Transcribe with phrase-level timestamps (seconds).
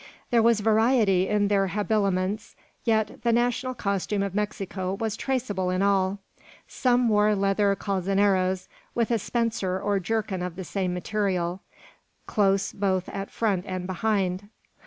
[0.31, 2.55] There was variety in their habiliments,
[2.85, 6.17] yet the national costume of Mexico was traceable in all.
[6.67, 11.61] Some wore leather calzoneros, with a spencer or jerkin of the same material,
[12.25, 14.49] close both at front and behind.